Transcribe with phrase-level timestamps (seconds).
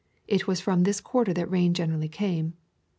[0.27, 2.55] It was from this quarter that rain generally came.